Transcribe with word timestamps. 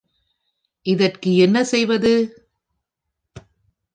இதற்கு 0.85 1.35
என்ன 1.35 1.63
செய்வது? 1.63 2.13